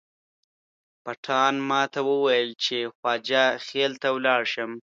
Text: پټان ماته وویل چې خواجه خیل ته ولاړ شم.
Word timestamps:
پټان 1.03 1.53
ماته 1.69 1.99
وویل 2.09 2.49
چې 2.63 2.77
خواجه 2.95 3.43
خیل 3.65 3.91
ته 4.01 4.07
ولاړ 4.15 4.41
شم. 4.53 4.71